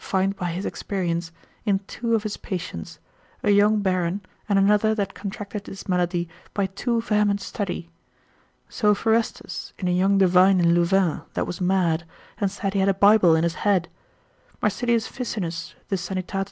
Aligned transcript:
12 0.01 0.01
and 0.23 0.31
13, 0.31 0.31
find 0.31 0.35
by 0.35 0.51
his 0.55 0.65
experience, 0.65 1.31
in 1.63 1.77
two 1.85 2.15
of 2.15 2.23
his 2.23 2.35
patients, 2.35 2.97
a 3.43 3.51
young 3.51 3.81
baron, 3.83 4.21
and 4.49 4.57
another 4.57 4.95
that 4.95 5.13
contracted 5.13 5.65
this 5.65 5.87
malady 5.87 6.27
by 6.55 6.65
too 6.65 6.99
vehement 7.01 7.39
study. 7.39 7.87
So 8.67 8.95
Forestus, 8.95 9.73
observat. 9.77 9.83
l. 9.85 9.85
10, 9.85 9.85
observ. 9.85 9.85
13, 9.85 9.87
in 9.87 9.87
a 9.95 9.99
young 9.99 10.17
divine 10.17 10.59
in 10.59 10.73
Louvain, 10.73 11.21
that 11.35 11.45
was 11.45 11.61
mad, 11.61 12.05
and 12.39 12.49
said 12.49 12.73
he 12.73 12.79
had 12.79 12.89
a 12.89 12.95
Bible 12.95 13.35
in 13.35 13.43
his 13.43 13.53
head: 13.61 13.89
Marsilius 14.59 15.05
Ficinus 15.05 15.75
de 15.89 15.97
sanit. 15.97 16.33